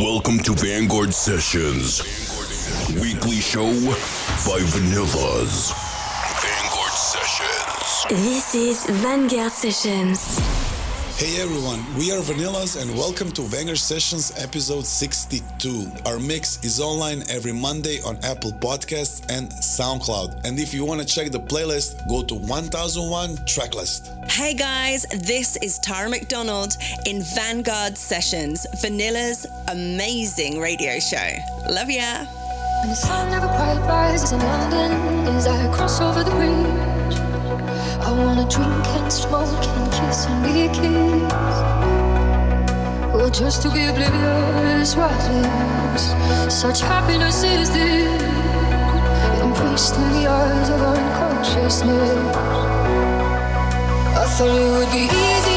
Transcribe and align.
Welcome 0.00 0.38
to 0.44 0.54
Vanguard 0.54 1.12
Sessions, 1.12 2.00
weekly 3.02 3.36
show 3.36 3.66
by 3.66 4.58
Vanillaz. 4.72 5.74
Vanguard 6.40 6.92
Sessions. 6.92 8.24
This 8.24 8.54
is 8.54 8.86
Vanguard 9.02 9.52
Sessions. 9.52 10.49
Hey 11.20 11.38
everyone, 11.42 11.84
we 11.98 12.10
are 12.12 12.20
Vanillaz 12.22 12.80
and 12.80 12.96
welcome 12.96 13.30
to 13.32 13.42
Vanguard 13.42 13.76
Sessions 13.76 14.32
episode 14.42 14.86
62. 14.86 15.92
Our 16.06 16.18
mix 16.18 16.64
is 16.64 16.80
online 16.80 17.24
every 17.28 17.52
Monday 17.52 18.00
on 18.06 18.16
Apple 18.24 18.52
Podcasts 18.52 19.20
and 19.28 19.50
SoundCloud. 19.50 20.46
And 20.46 20.58
if 20.58 20.72
you 20.72 20.86
want 20.86 21.02
to 21.02 21.06
check 21.06 21.30
the 21.30 21.38
playlist, 21.38 22.08
go 22.08 22.22
to 22.22 22.34
1001 22.34 23.36
Tracklist. 23.44 24.30
Hey 24.30 24.54
guys, 24.54 25.04
this 25.12 25.58
is 25.58 25.78
Tara 25.80 26.08
McDonald 26.08 26.78
in 27.04 27.20
Vanguard 27.20 27.98
Sessions, 27.98 28.66
Vanilla's 28.80 29.46
amazing 29.68 30.58
radio 30.58 30.98
show. 31.00 31.36
Love 31.68 31.90
ya. 31.90 32.24
When 32.80 32.88
the 32.88 32.94
sun 32.94 33.28
never 33.28 33.46
quite 33.46 33.76
rises 33.86 34.32
in 34.32 34.38
London 34.38 34.92
as 35.36 35.46
I 35.46 35.70
cross 35.76 36.00
over 36.00 36.24
the 36.24 36.30
bridge. 36.30 37.20
I 38.00 38.10
wanna 38.10 38.48
drink 38.48 38.86
and 38.96 39.12
smoke 39.12 39.66
and 39.66 39.89
kiss 40.00 40.26
and 40.26 40.42
be 40.44 40.68
kissed. 40.68 41.60
Or 43.14 43.30
just 43.30 43.62
to 43.62 43.70
be 43.70 43.84
oblivious 43.86 44.96
what 44.96 45.12
is. 45.40 46.02
Such 46.52 46.80
happiness 46.80 47.42
is 47.42 47.70
this. 47.70 48.22
Embraced 49.42 49.96
in 49.96 50.08
the 50.16 50.26
arms 50.26 50.68
of 50.68 50.80
unconsciousness. 50.80 52.36
I 54.22 54.26
thought 54.36 54.58
it 54.58 54.70
would 54.76 54.90
be 54.92 55.04
easier. 55.04 55.49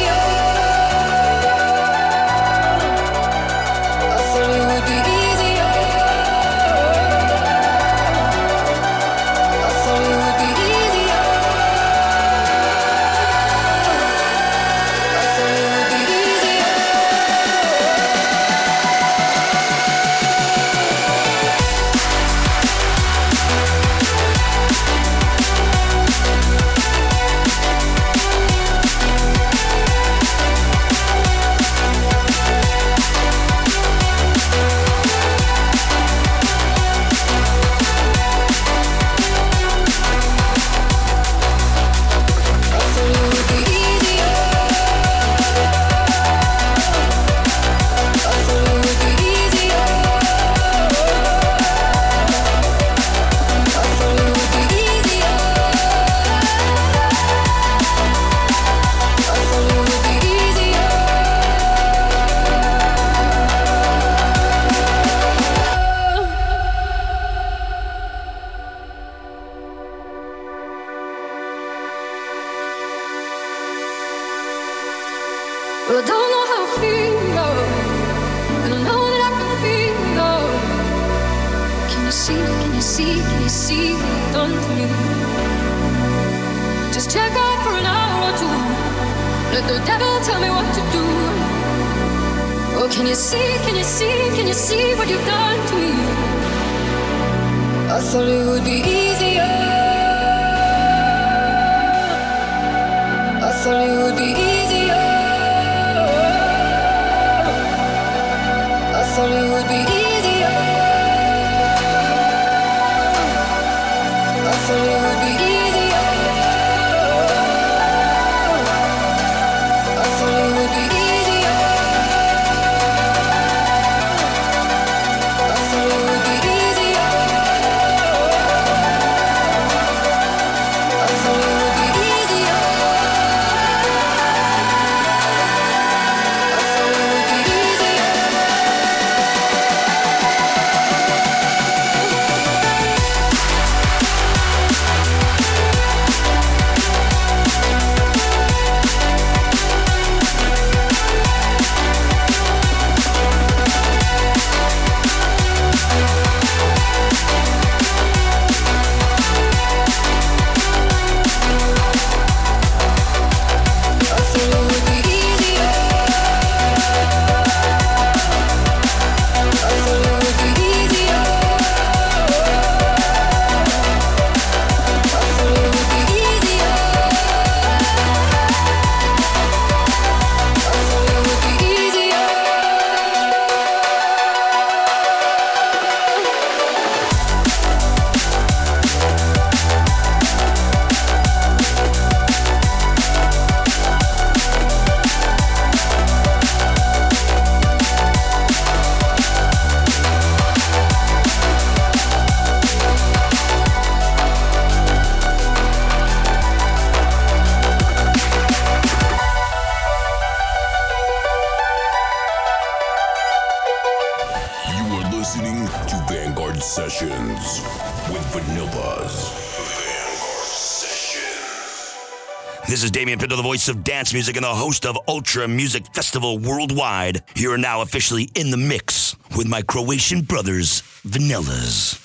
Of 223.69 223.86
dance 223.86 224.13
music 224.13 224.36
and 224.36 224.44
the 224.44 224.50
host 224.50 224.86
of 224.86 224.98
Ultra 225.07 225.48
Music 225.48 225.86
Festival 225.94 226.38
Worldwide. 226.38 227.24
You 227.36 227.54
are 227.54 227.57
now 227.57 227.81
officially 227.81 228.30
in 228.36 228.51
the 228.51 228.57
mix 228.57 229.15
with 229.38 229.48
my 229.48 229.62
Croatian 229.62 230.21
brothers, 230.21 230.81
Vanillaz. 231.07 231.98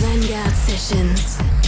Vanguard 0.00 0.52
Sessions. 0.56 1.63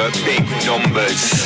At 0.00 0.14
big 0.24 0.44
numbers. 0.64 1.44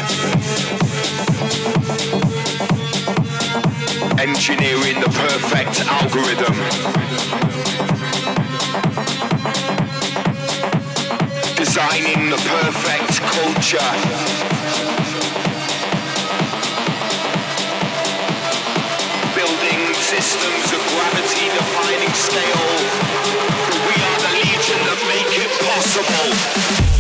Engineering 4.21 5.01
the 5.03 5.11
perfect 5.11 5.81
algorithm. 5.91 6.55
Designing 11.57 12.31
the 12.31 12.39
perfect 12.47 13.13
culture. 13.35 13.91
Building 19.35 19.83
systems 19.95 20.67
of 20.77 20.81
gravity 20.95 21.47
defining 21.59 22.15
scale. 22.15 22.67
We 23.89 23.97
are 24.09 24.21
the 24.27 24.33
legion 24.47 24.81
that 24.87 25.01
make 25.11 25.33
it 25.43 25.51
possible. 25.67 26.94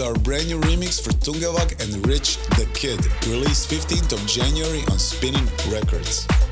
Our 0.00 0.14
brand 0.14 0.46
new 0.46 0.60
remix 0.60 1.02
for 1.02 1.10
Tungevaag 1.10 1.82
and 1.82 2.06
Rich 2.06 2.36
the 2.50 2.68
Kid, 2.72 3.04
released 3.26 3.68
15th 3.68 4.12
of 4.12 4.24
January 4.28 4.82
on 4.92 4.98
Spinnin' 4.98 5.44
Records. 5.72 6.47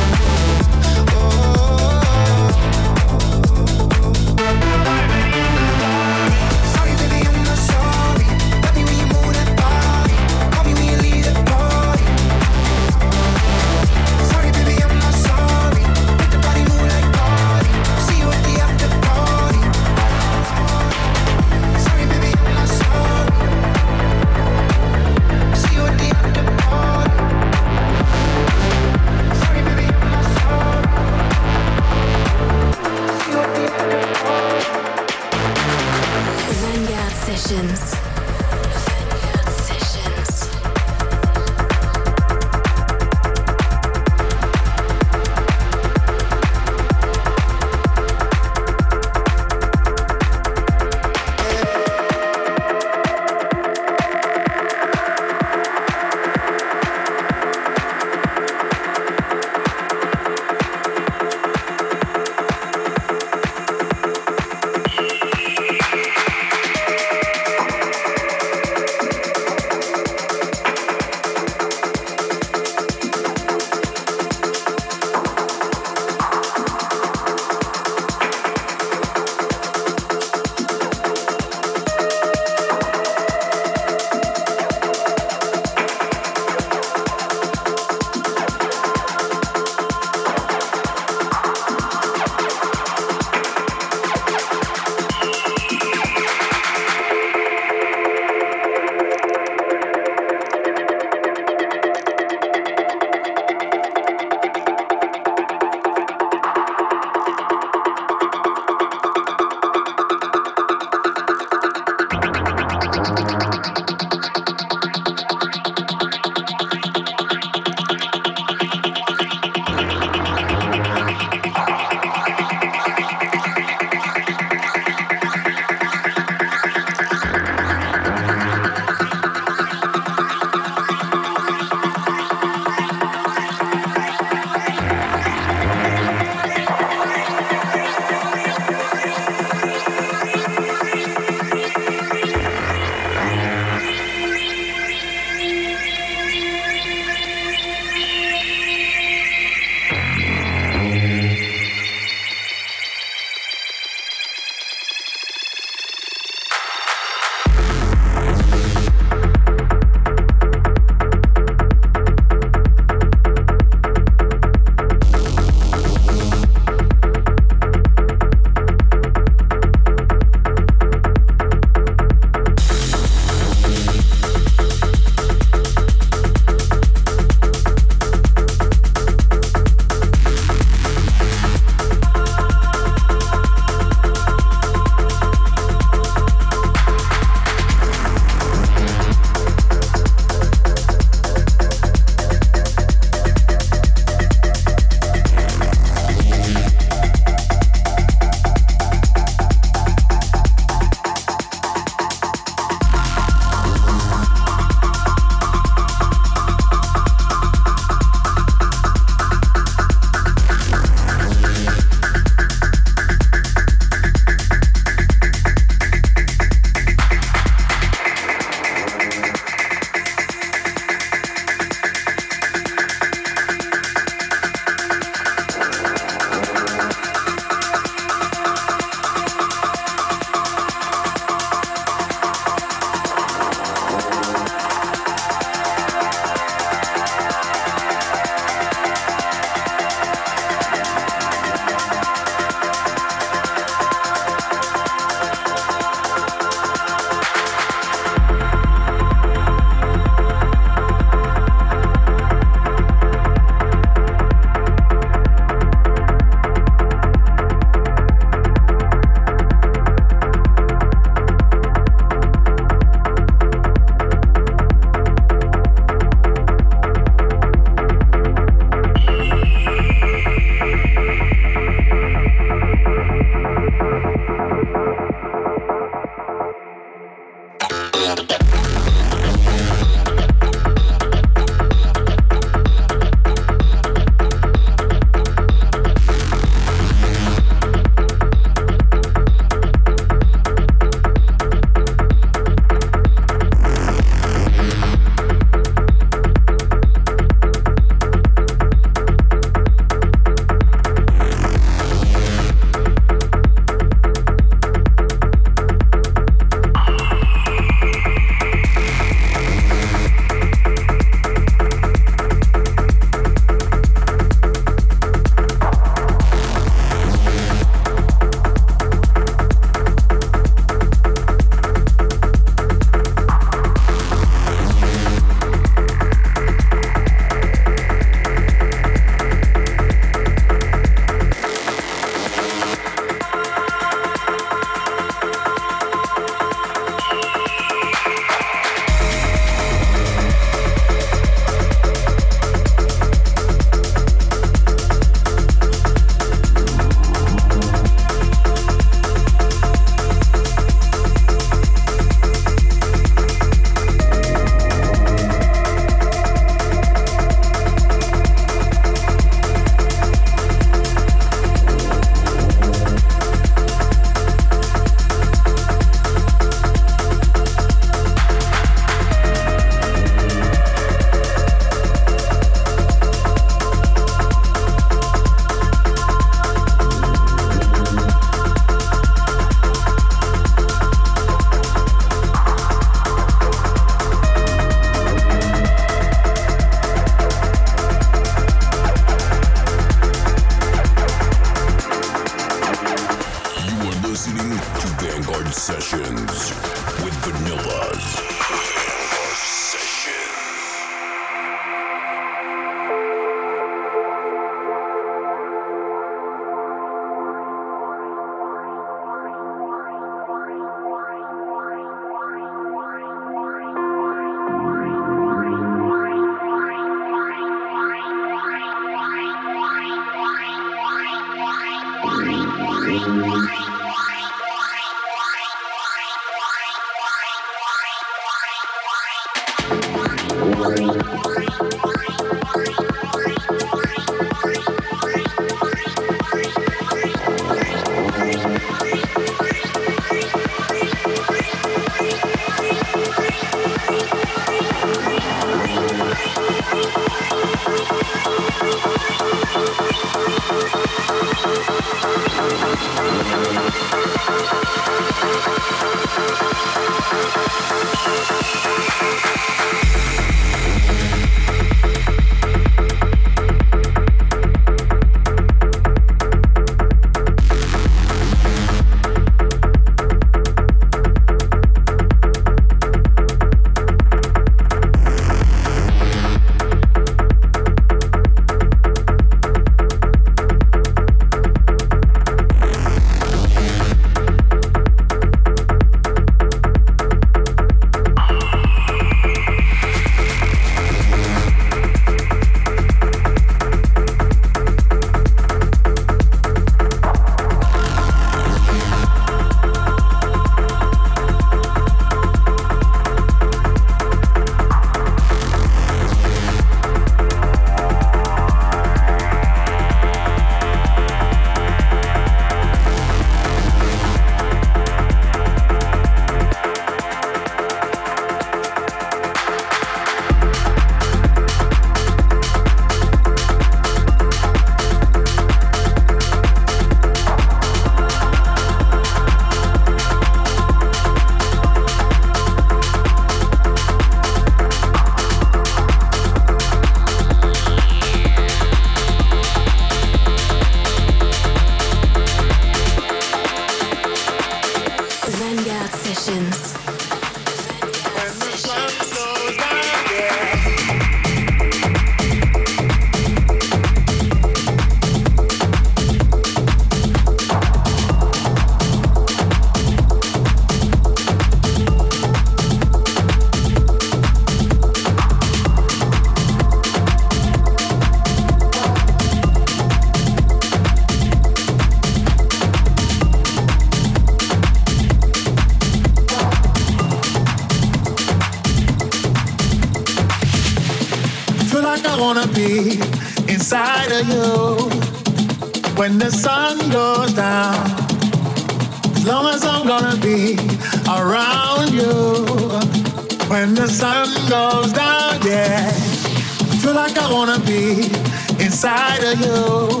you 599.40 600.00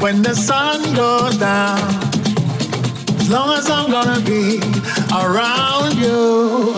when 0.00 0.22
the 0.22 0.34
sun 0.34 0.80
goes 0.94 1.36
down. 1.38 1.78
As 3.20 3.30
long 3.30 3.56
as 3.58 3.68
I'm 3.70 3.90
gonna 3.90 4.20
be 4.20 4.60
around 5.12 5.96
you 5.96 6.72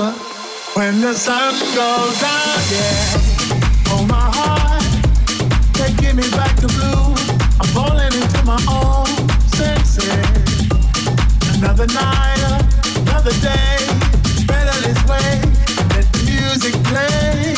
when 0.74 1.00
the 1.00 1.14
sun 1.14 1.54
goes 1.74 2.20
down, 2.20 2.58
yeah. 2.70 3.90
Oh, 3.90 4.04
my 4.08 4.28
heart, 4.38 4.82
they 5.74 5.92
give 6.02 6.16
me 6.16 6.28
back 6.30 6.56
the 6.56 6.68
blue. 6.68 7.14
I'm 7.60 7.68
falling 7.74 8.12
into 8.12 8.42
my 8.44 8.60
own 8.68 9.06
senses. 9.48 10.06
Another 11.58 11.86
night, 11.86 12.40
another 13.02 13.34
day. 13.40 13.76
It's 14.30 14.44
better 14.44 14.76
this 14.86 15.00
way. 15.10 15.30
Let 15.94 16.06
the 16.12 16.22
music 16.30 16.74
play. 16.84 17.54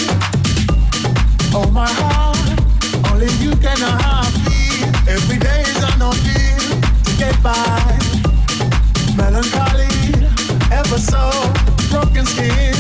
Oh, 1.54 1.70
my 1.72 1.88
heart. 1.88 2.37
Only 3.20 3.34
you 3.42 3.50
can 3.56 3.76
know 3.80 3.98
me 4.46 4.78
I. 4.94 5.10
Every 5.10 5.38
day 5.38 5.62
is 5.62 5.82
an 5.90 6.00
ordeal 6.00 6.66
to 7.02 7.12
get 7.18 7.34
by. 7.42 7.98
Melancholy, 9.16 9.90
ever 10.70 10.98
so 10.98 11.26
broken 11.90 12.24
skin. 12.24 12.78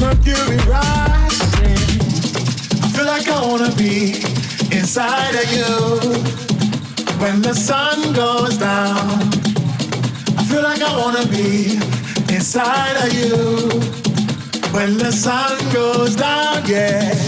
Mercury 0.00 0.58
rising. 0.66 1.78
I 2.82 2.88
feel 2.90 3.06
like 3.06 3.28
I 3.28 3.40
wanna 3.46 3.70
be 3.76 4.24
inside 4.76 5.36
of 5.36 5.46
you. 5.54 5.70
When 7.22 7.40
the 7.40 7.54
sun 7.54 8.12
goes 8.14 8.58
down, 8.58 9.20
I 10.36 10.42
feel 10.50 10.64
like 10.64 10.82
I 10.82 10.98
wanna 10.98 11.26
be 11.26 11.78
inside 12.34 12.96
of 13.06 13.12
you. 13.14 13.68
When 14.72 14.98
the 14.98 15.12
sun 15.12 15.56
goes 15.72 16.16
down, 16.16 16.66
yeah 16.66 17.27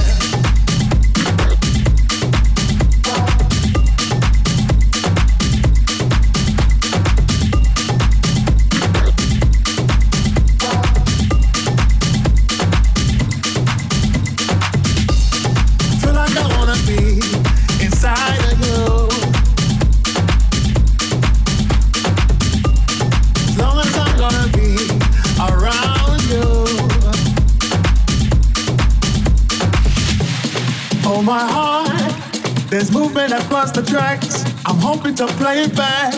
was 33.61 33.71
the 33.73 33.83
tracks. 33.83 34.43
I'm 34.65 34.77
hoping 34.77 35.13
to 35.15 35.27
play 35.39 35.63
it 35.65 35.75
back, 35.75 36.15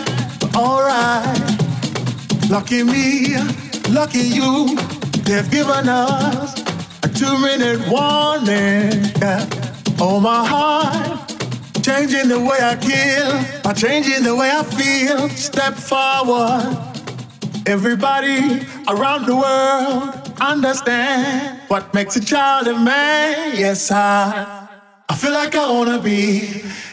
alright. 0.56 1.38
Lucky 2.48 2.82
me, 2.82 3.36
lucky 3.90 4.24
you, 4.38 4.74
they've 5.26 5.50
given 5.50 5.86
us 5.86 6.58
a 7.02 7.08
two 7.08 7.36
minute 7.38 7.80
warning. 7.86 8.92
Oh, 10.00 10.20
my 10.20 10.42
heart, 10.52 11.28
changing 11.82 12.28
the 12.28 12.40
way 12.40 12.60
I 12.72 12.76
kill, 12.90 13.62
by 13.62 13.74
changing 13.74 14.22
the 14.22 14.34
way 14.34 14.50
I 14.50 14.62
feel. 14.78 15.28
Step 15.28 15.74
forward. 15.74 16.78
Everybody 17.66 18.66
around 18.88 19.26
the 19.26 19.36
world 19.36 20.32
understand 20.40 21.60
what 21.68 21.92
makes 21.92 22.16
a 22.16 22.24
child 22.24 22.68
a 22.68 22.78
man. 22.78 23.54
Yes, 23.54 23.90
I, 23.90 24.66
I 25.10 25.14
feel 25.14 25.32
like 25.32 25.54
I 25.54 25.70
wanna 25.70 25.98
be 25.98 26.64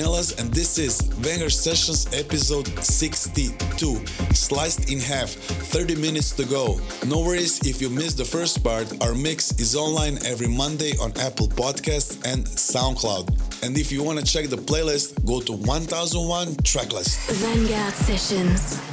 And 0.00 0.52
this 0.54 0.78
is 0.78 1.02
Vanguard 1.20 1.52
Sessions 1.52 2.06
episode 2.14 2.66
62, 2.82 4.06
sliced 4.32 4.90
in 4.90 4.98
half, 4.98 5.28
30 5.28 5.96
minutes 5.96 6.32
to 6.36 6.44
go. 6.46 6.80
No 7.06 7.20
worries 7.20 7.60
if 7.66 7.82
you 7.82 7.90
missed 7.90 8.16
the 8.16 8.24
first 8.24 8.64
part, 8.64 8.86
our 9.02 9.14
mix 9.14 9.52
is 9.60 9.76
online 9.76 10.16
every 10.24 10.48
Monday 10.48 10.92
on 11.02 11.12
Apple 11.18 11.48
Podcasts 11.48 12.16
and 12.24 12.46
SoundCloud. 12.46 13.62
And 13.62 13.76
if 13.76 13.92
you 13.92 14.02
want 14.02 14.18
to 14.18 14.24
check 14.24 14.48
the 14.48 14.56
playlist, 14.56 15.22
go 15.26 15.40
to 15.42 15.52
1001 15.52 16.48
Tracklist. 16.64 17.30
Vanguard 17.32 17.92
Sessions. 17.92 18.89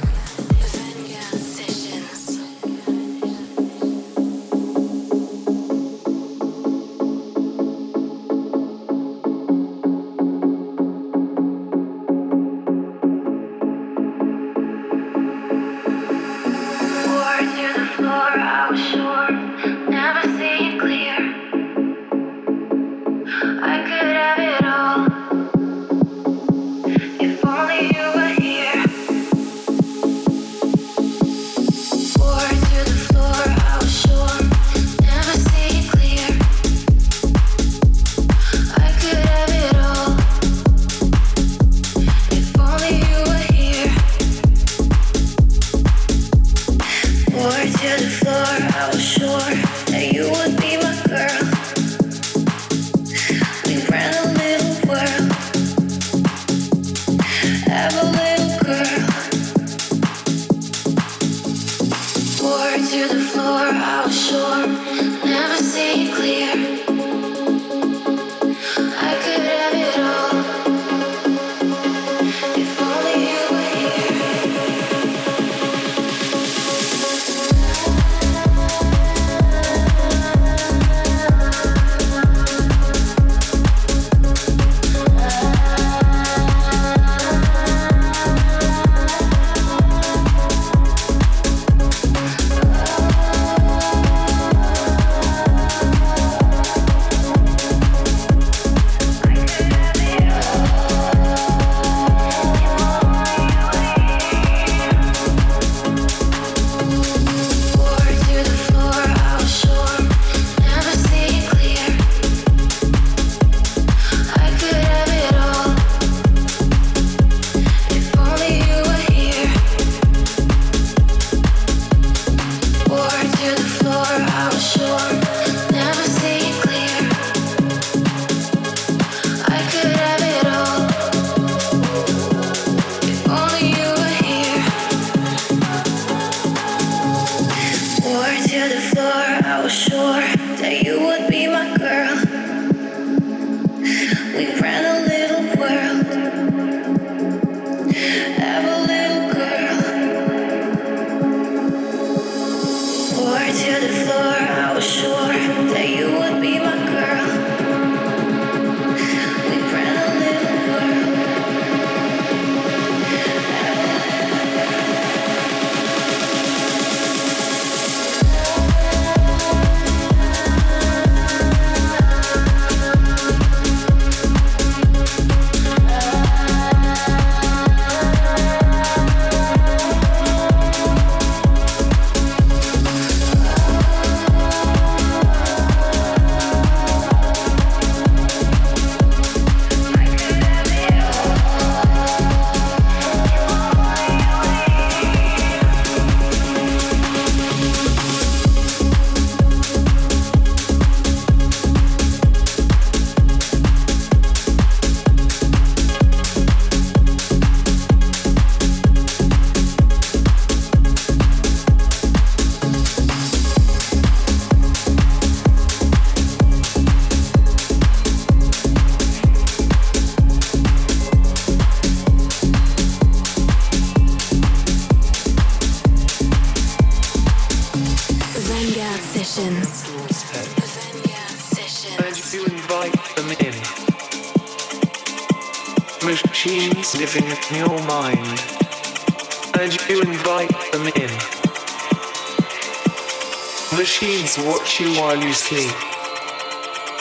Watch 243.78 244.80
you 244.80 244.90
while 244.98 245.16
you 245.16 245.32
sleep. 245.32 245.70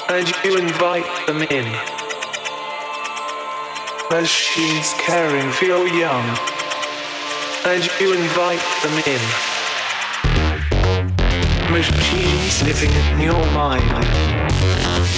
And 0.09 0.31
you 0.43 0.57
invite 0.57 1.09
them 1.25 1.41
in. 1.41 1.65
Machines 4.11 4.93
caring 4.99 5.51
for 5.53 5.65
your 5.65 5.87
young. 5.87 6.37
And 7.65 7.83
you 7.99 8.13
invite 8.13 8.61
them 8.83 8.93
in. 9.09 9.23
Machines 11.71 12.61
living 12.61 12.91
in 12.91 13.21
your 13.21 13.45
mind. 13.53 13.83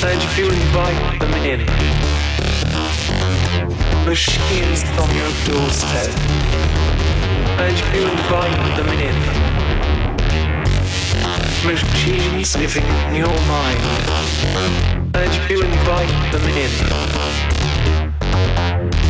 And 0.05 0.21
you 0.37 0.45
invite 0.47 1.19
them 1.19 1.33
in. 1.43 1.59
Machines 4.05 4.83
on 4.97 5.09
your 5.13 5.31
doorstep. 5.43 6.15
And 7.59 7.75
you 7.93 8.07
invite 8.07 8.77
them 8.77 8.87
in 8.87 9.48
machines 11.65 12.55
living 12.57 12.83
in 12.83 13.15
your 13.15 13.37
mind. 13.47 13.79
And 15.13 15.49
you 15.49 15.61
invite 15.61 16.31
them 16.31 16.45
in. 16.55 16.71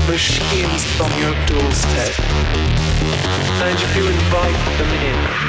Machines 0.08 1.00
on 1.00 1.12
your 1.20 1.36
doorstep. 1.46 2.20
And 3.62 3.80
you 3.96 4.08
invite 4.08 4.78
them 4.78 4.92
in. 5.04 5.49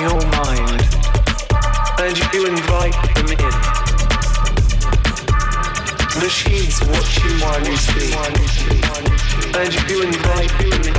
your 0.00 0.20
mind, 0.32 0.80
and 2.00 2.16
you 2.32 2.46
invite 2.46 2.96
them 3.14 3.28
in. 3.28 3.54
Machines 6.20 6.80
watching 6.88 7.36
while 7.40 7.60
you 7.68 7.76
sleep, 7.76 8.16
and 9.56 9.72
you 9.90 10.02
invite 10.02 10.52
them 10.58 10.72
in. 10.72 10.90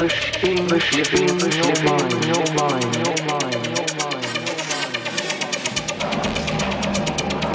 Machine, 0.00 0.66
machine, 0.66 1.38
your 1.60 1.76
mind, 1.84 2.12
your 2.24 2.46
mind, 2.54 2.90
your 2.96 3.18
mind. 3.28 4.24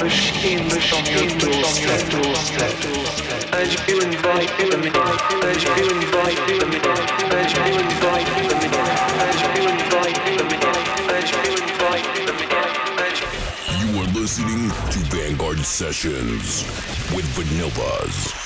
Machine, 0.02 0.62
machine, 0.68 1.00
on 1.00 1.06
your 1.12 1.28
doorstep, 1.40 2.02
doorstep. 2.12 2.99
You 13.82 14.00
are 14.00 14.08
listening 14.14 14.70
to 14.70 15.00
Vanguard 15.14 15.60
Sessions 15.60 16.64
with 17.14 17.26
Vanilla 17.36 18.39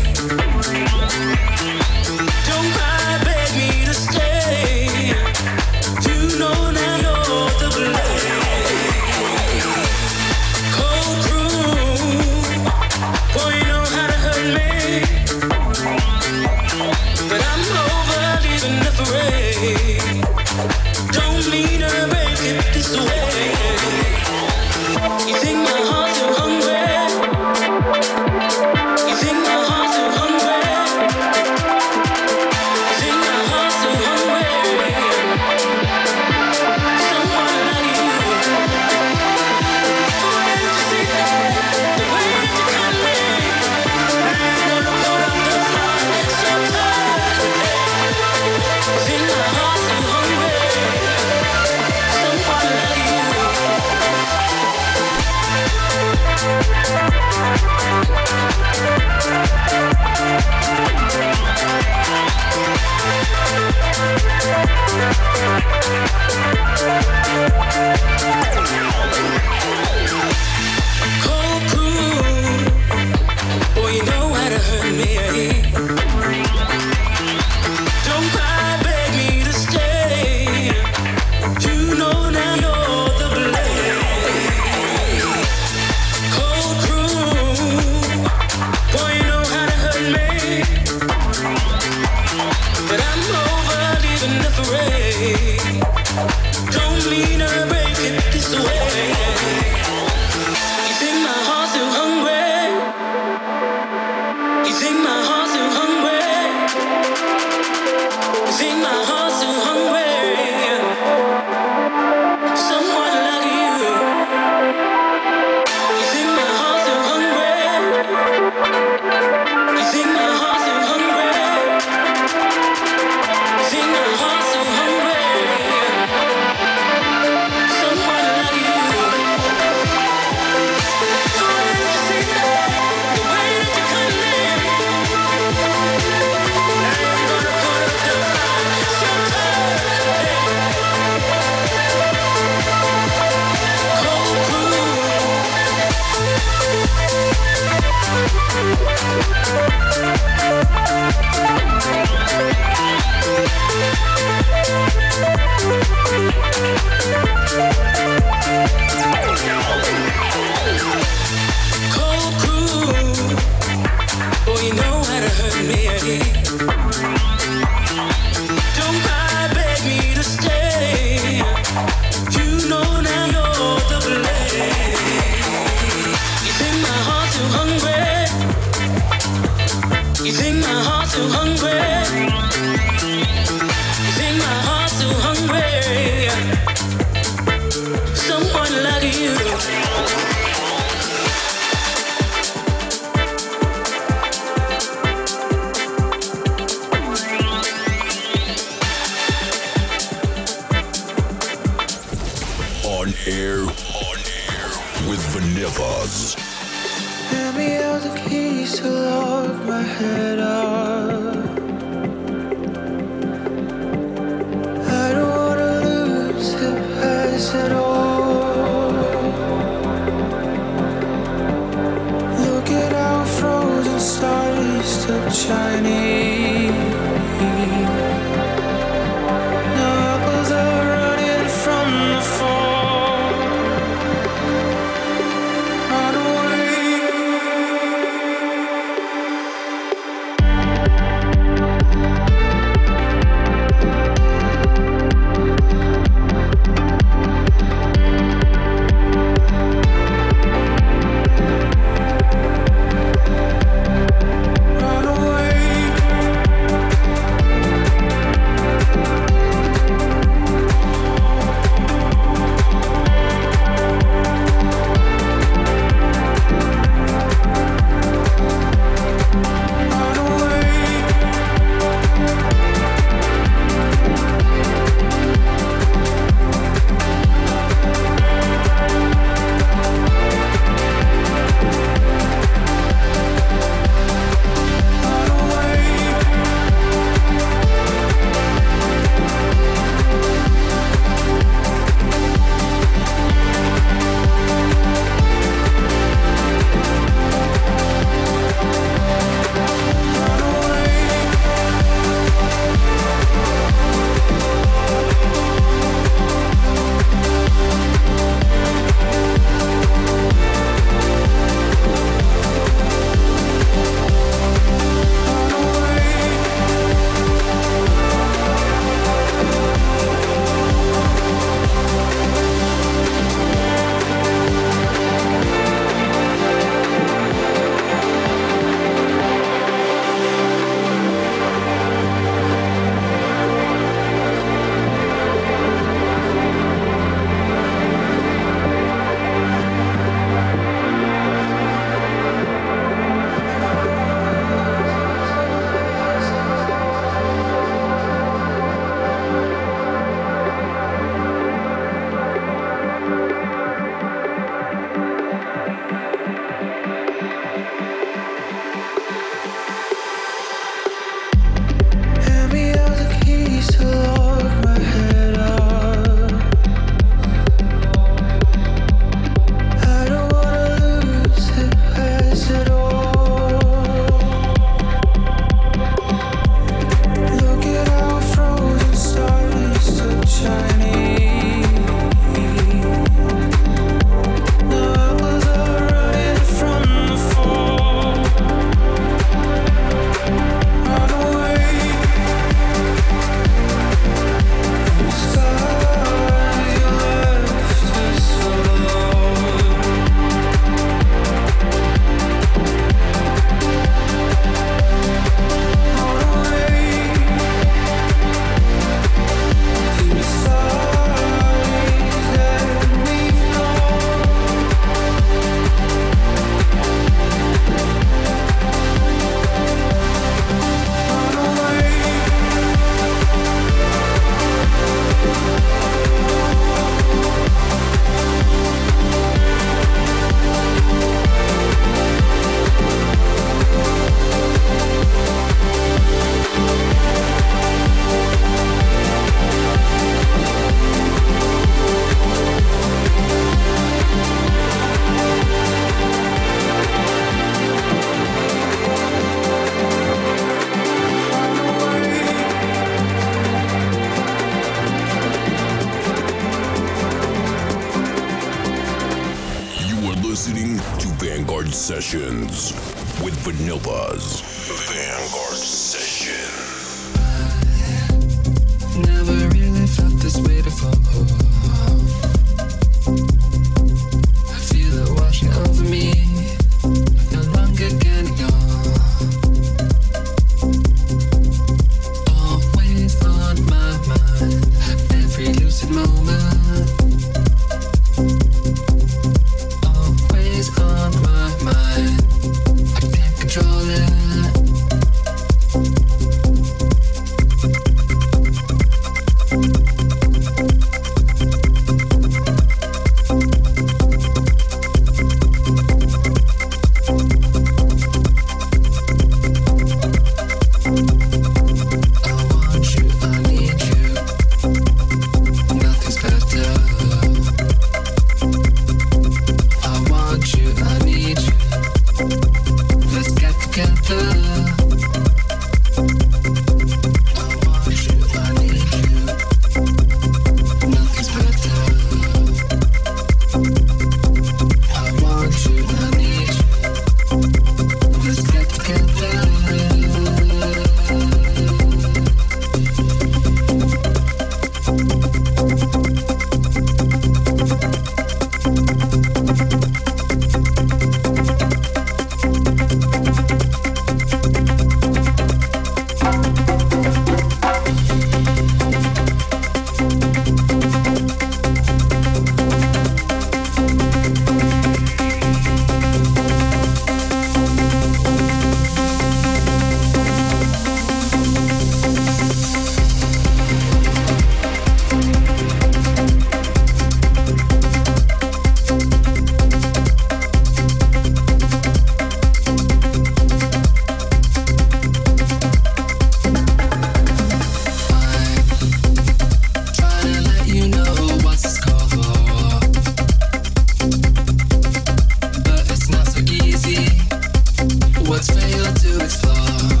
explore 599.23 600.00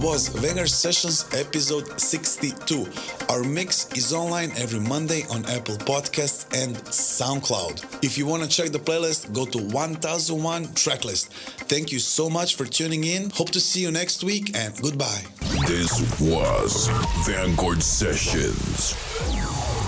was 0.00 0.28
Vanguard 0.28 0.68
Sessions 0.68 1.24
episode 1.34 2.00
62. 2.00 2.86
Our 3.28 3.42
mix 3.42 3.90
is 3.96 4.12
online 4.12 4.50
every 4.56 4.80
Monday 4.80 5.22
on 5.30 5.44
Apple 5.46 5.76
Podcasts 5.76 6.44
and 6.54 6.76
SoundCloud. 6.86 8.04
If 8.04 8.16
you 8.16 8.26
want 8.26 8.42
to 8.42 8.48
check 8.48 8.70
the 8.70 8.78
playlist, 8.78 9.32
go 9.32 9.44
to 9.46 9.58
1001 9.58 10.66
Tracklist. 10.68 11.28
Thank 11.68 11.90
you 11.90 11.98
so 11.98 12.30
much 12.30 12.54
for 12.54 12.64
tuning 12.64 13.04
in. 13.04 13.30
Hope 13.30 13.50
to 13.50 13.60
see 13.60 13.80
you 13.80 13.90
next 13.90 14.22
week 14.22 14.56
and 14.56 14.76
goodbye. 14.80 15.22
This 15.66 15.92
was 16.20 16.88
Vanguard 17.26 17.82
Sessions. 17.82 18.94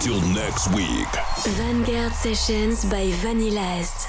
Till 0.00 0.20
next 0.32 0.74
week. 0.74 1.08
Vanguard 1.56 2.12
Sessions 2.14 2.84
by 2.86 3.10
Vanillaz. 3.22 3.99